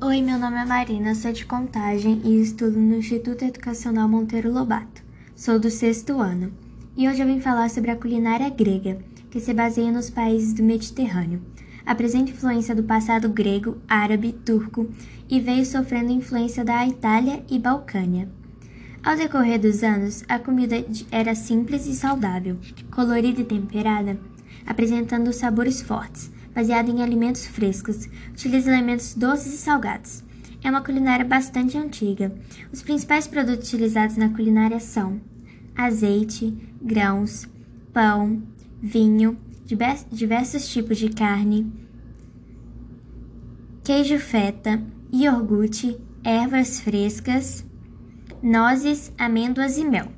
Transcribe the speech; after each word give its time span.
Oi, 0.00 0.20
meu 0.20 0.38
nome 0.38 0.56
é 0.56 0.64
Marina, 0.64 1.14
sou 1.14 1.32
de 1.32 1.46
Contagem 1.46 2.20
e 2.24 2.42
estudo 2.42 2.78
no 2.78 2.96
Instituto 2.96 3.44
Educacional 3.44 4.08
Monteiro 4.08 4.52
Lobato. 4.52 5.02
Sou 5.36 5.58
do 5.58 5.70
sexto 5.70 6.18
ano 6.18 6.52
e 6.96 7.08
hoje 7.08 7.22
eu 7.22 7.26
vim 7.26 7.40
falar 7.40 7.70
sobre 7.70 7.92
a 7.92 7.96
culinária 7.96 8.50
grega, 8.50 8.98
que 9.30 9.38
se 9.38 9.54
baseia 9.54 9.92
nos 9.92 10.10
países 10.10 10.52
do 10.52 10.64
Mediterrâneo. 10.64 11.40
Apresenta 11.86 12.32
influência 12.32 12.74
do 12.74 12.82
passado 12.82 13.28
grego, 13.28 13.78
árabe, 13.88 14.32
turco 14.32 14.90
e 15.30 15.40
veio 15.40 15.64
sofrendo 15.64 16.10
influência 16.10 16.64
da 16.64 16.86
Itália 16.86 17.42
e 17.48 17.58
Balcânia. 17.58 18.28
Ao 19.02 19.16
decorrer 19.16 19.60
dos 19.60 19.82
anos, 19.82 20.24
a 20.28 20.38
comida 20.38 20.84
era 21.10 21.34
simples 21.34 21.86
e 21.86 21.94
saudável, 21.94 22.58
colorida 22.90 23.40
e 23.40 23.44
temperada, 23.44 24.18
apresentando 24.66 25.32
sabores 25.32 25.80
fortes, 25.80 26.30
baseada 26.54 26.90
em 26.90 27.02
alimentos 27.02 27.46
frescos, 27.46 28.08
utiliza 28.30 28.70
elementos 28.70 29.14
doces 29.14 29.54
e 29.54 29.58
salgados. 29.58 30.22
É 30.62 30.70
uma 30.70 30.82
culinária 30.82 31.24
bastante 31.24 31.76
antiga. 31.76 32.34
Os 32.72 32.82
principais 32.82 33.26
produtos 33.26 33.68
utilizados 33.68 34.16
na 34.16 34.30
culinária 34.30 34.80
são 34.80 35.20
azeite, 35.76 36.56
grãos, 36.80 37.46
pão, 37.92 38.42
vinho, 38.80 39.36
diversos 40.10 40.68
tipos 40.68 40.98
de 40.98 41.10
carne, 41.10 41.70
queijo 43.82 44.18
feta, 44.18 44.82
iogurte, 45.12 45.98
ervas 46.22 46.80
frescas, 46.80 47.64
nozes, 48.42 49.12
amêndoas 49.18 49.76
e 49.76 49.84
mel. 49.84 50.08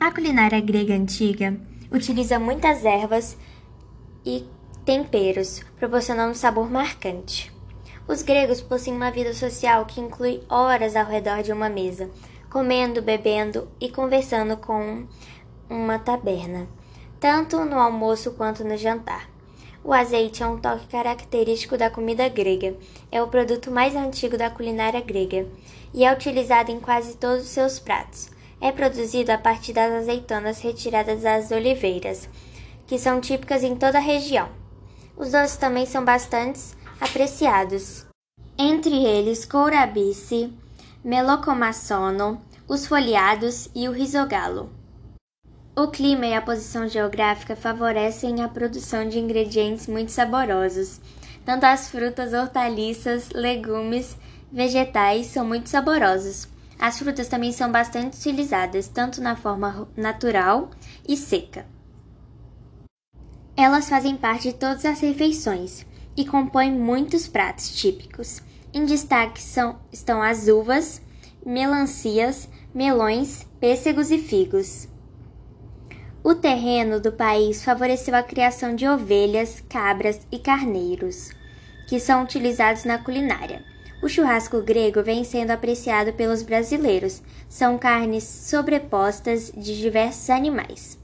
A 0.00 0.10
culinária 0.10 0.60
grega 0.60 0.94
antiga 0.94 1.56
utiliza 1.90 2.38
muitas 2.38 2.84
ervas 2.84 3.36
e 4.26 4.44
temperos, 4.84 5.62
proporcionando 5.78 6.32
um 6.32 6.34
sabor 6.34 6.70
marcante. 6.70 7.52
Os 8.08 8.22
gregos 8.22 8.60
possuem 8.60 8.96
uma 8.96 9.12
vida 9.12 9.32
social 9.32 9.86
que 9.86 10.00
inclui 10.00 10.42
horas 10.48 10.96
ao 10.96 11.06
redor 11.06 11.42
de 11.42 11.52
uma 11.52 11.68
mesa, 11.68 12.10
comendo, 12.50 13.00
bebendo 13.00 13.68
e 13.80 13.88
conversando 13.88 14.56
com 14.56 15.06
uma 15.70 15.98
taberna, 15.98 16.66
tanto 17.20 17.64
no 17.64 17.78
almoço 17.78 18.32
quanto 18.32 18.64
no 18.64 18.76
jantar. 18.76 19.30
O 19.84 19.92
azeite 19.92 20.42
é 20.42 20.46
um 20.46 20.58
toque 20.58 20.86
característico 20.86 21.76
da 21.76 21.90
comida 21.90 22.28
grega. 22.28 22.76
É 23.10 23.20
o 23.20 23.26
produto 23.26 23.70
mais 23.70 23.96
antigo 23.96 24.38
da 24.38 24.48
culinária 24.48 25.00
grega 25.00 25.46
e 25.92 26.04
é 26.04 26.12
utilizado 26.12 26.70
em 26.70 26.78
quase 26.78 27.16
todos 27.16 27.44
os 27.44 27.50
seus 27.50 27.80
pratos. 27.80 28.30
É 28.60 28.70
produzido 28.70 29.32
a 29.32 29.38
partir 29.38 29.72
das 29.72 29.92
azeitonas 29.92 30.60
retiradas 30.60 31.22
das 31.22 31.50
oliveiras, 31.50 32.28
que 32.86 32.96
são 32.96 33.20
típicas 33.20 33.64
em 33.64 33.74
toda 33.74 33.98
a 33.98 34.00
região. 34.00 34.61
Os 35.16 35.32
doces 35.32 35.56
também 35.56 35.86
são 35.86 36.04
bastante 36.04 36.60
apreciados. 37.00 38.06
Entre 38.58 39.04
eles, 39.04 39.44
courabice, 39.44 40.52
melocomassono, 41.04 42.40
os 42.68 42.86
folhados 42.86 43.68
e 43.74 43.88
o 43.88 43.92
risogalo. 43.92 44.70
O 45.74 45.88
clima 45.88 46.26
e 46.26 46.34
a 46.34 46.42
posição 46.42 46.86
geográfica 46.86 47.56
favorecem 47.56 48.42
a 48.42 48.48
produção 48.48 49.08
de 49.08 49.18
ingredientes 49.18 49.86
muito 49.86 50.12
saborosos. 50.12 51.00
Tanto 51.44 51.64
as 51.64 51.90
frutas, 51.90 52.34
hortaliças, 52.34 53.30
legumes, 53.30 54.16
vegetais 54.52 55.26
são 55.26 55.46
muito 55.46 55.68
saborosos. 55.68 56.46
As 56.78 56.98
frutas 56.98 57.26
também 57.26 57.52
são 57.52 57.72
bastante 57.72 58.18
utilizadas, 58.18 58.86
tanto 58.86 59.20
na 59.20 59.34
forma 59.34 59.88
natural 59.96 60.70
e 61.08 61.16
seca. 61.16 61.64
Elas 63.56 63.88
fazem 63.88 64.16
parte 64.16 64.48
de 64.48 64.54
todas 64.54 64.84
as 64.84 65.00
refeições 65.00 65.84
e 66.16 66.24
compõem 66.24 66.72
muitos 66.72 67.28
pratos 67.28 67.74
típicos. 67.74 68.40
Em 68.72 68.84
destaque 68.84 69.40
são, 69.40 69.78
estão 69.92 70.22
as 70.22 70.48
uvas, 70.48 71.02
melancias, 71.44 72.48
melões, 72.74 73.46
pêssegos 73.60 74.10
e 74.10 74.18
figos. 74.18 74.88
O 76.24 76.34
terreno 76.34 77.00
do 77.00 77.12
país 77.12 77.64
favoreceu 77.64 78.14
a 78.14 78.22
criação 78.22 78.74
de 78.74 78.86
ovelhas, 78.86 79.62
cabras 79.68 80.20
e 80.30 80.38
carneiros, 80.38 81.30
que 81.88 81.98
são 81.98 82.22
utilizados 82.22 82.84
na 82.84 82.98
culinária. 82.98 83.62
O 84.02 84.08
churrasco 84.08 84.62
grego 84.62 85.02
vem 85.02 85.24
sendo 85.24 85.50
apreciado 85.50 86.12
pelos 86.12 86.42
brasileiros. 86.42 87.22
São 87.48 87.78
carnes 87.78 88.24
sobrepostas 88.24 89.52
de 89.54 89.78
diversos 89.78 90.30
animais. 90.30 90.98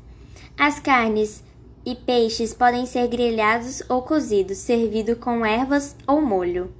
As 0.58 0.80
carnes 0.80 1.44
e 1.84 1.94
peixes 1.94 2.52
podem 2.52 2.86
ser 2.86 3.08
grelhados 3.08 3.82
ou 3.88 4.02
cozidos, 4.02 4.58
servido 4.58 5.16
com 5.16 5.44
ervas 5.44 5.96
ou 6.06 6.20
molho. 6.20 6.74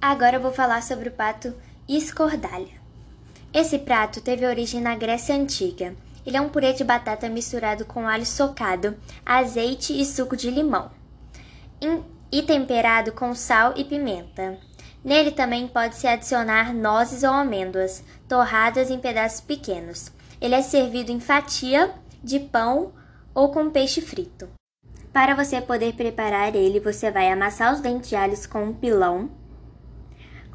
Agora 0.00 0.36
eu 0.36 0.40
vou 0.40 0.52
falar 0.52 0.82
sobre 0.82 1.08
o 1.08 1.12
prato 1.12 1.54
escordalha. 1.88 2.78
Esse 3.52 3.78
prato 3.78 4.20
teve 4.20 4.46
origem 4.46 4.80
na 4.80 4.94
Grécia 4.94 5.34
Antiga. 5.34 5.94
Ele 6.24 6.36
é 6.36 6.40
um 6.40 6.50
purê 6.50 6.72
de 6.72 6.84
batata 6.84 7.28
misturado 7.28 7.84
com 7.84 8.06
alho 8.06 8.26
socado, 8.26 8.96
azeite 9.24 9.98
e 9.98 10.04
suco 10.04 10.36
de 10.36 10.50
limão, 10.50 10.90
e 12.30 12.42
temperado 12.42 13.12
com 13.12 13.34
sal 13.34 13.72
e 13.76 13.84
pimenta. 13.84 14.58
Nele 15.02 15.30
também 15.30 15.66
pode-se 15.66 16.06
adicionar 16.06 16.74
nozes 16.74 17.22
ou 17.22 17.30
amêndoas, 17.30 18.04
torradas 18.28 18.90
em 18.90 18.98
pedaços 18.98 19.40
pequenos. 19.40 20.12
Ele 20.40 20.54
é 20.54 20.60
servido 20.60 21.10
em 21.10 21.20
fatia 21.20 21.94
de 22.22 22.38
pão 22.38 22.92
ou 23.34 23.50
com 23.50 23.70
peixe 23.70 24.00
frito. 24.00 24.48
Para 25.12 25.34
você 25.34 25.60
poder 25.60 25.94
preparar 25.94 26.54
ele, 26.54 26.80
você 26.80 27.10
vai 27.10 27.30
amassar 27.30 27.72
os 27.72 27.80
dentes 27.80 28.08
de 28.08 28.16
alhos 28.16 28.46
com 28.46 28.64
um 28.64 28.72
pilão, 28.72 29.30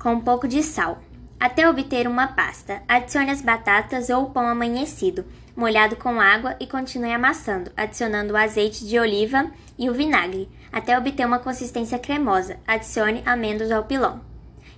com 0.01 0.13
um 0.13 0.21
pouco 0.21 0.47
de 0.47 0.61
sal 0.61 0.99
até 1.43 1.69
obter 1.69 2.07
uma 2.07 2.27
pasta. 2.27 2.81
Adicione 2.87 3.29
as 3.29 3.41
batatas 3.41 4.09
ou 4.09 4.23
o 4.23 4.29
pão 4.29 4.47
amanhecido, 4.47 5.25
molhado 5.53 5.97
com 5.97 6.21
água 6.21 6.55
e 6.57 6.65
continue 6.65 7.11
amassando, 7.11 7.69
adicionando 7.75 8.31
o 8.31 8.37
azeite 8.37 8.87
de 8.87 8.97
oliva 8.97 9.51
e 9.77 9.89
o 9.89 9.93
vinagre, 9.93 10.49
até 10.71 10.97
obter 10.97 11.25
uma 11.27 11.39
consistência 11.39 11.99
cremosa. 11.99 12.57
Adicione 12.65 13.21
amêndoas 13.25 13.71
ao 13.71 13.83
pilão. 13.83 14.21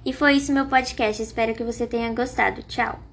E 0.03 0.11
foi 0.11 0.34
isso 0.38 0.51
meu 0.51 0.66
podcast, 0.66 1.22
espero 1.22 1.53
que 1.53 1.63
você 1.63 1.85
tenha 1.85 2.11
gostado. 2.11 2.63
Tchau! 2.63 3.05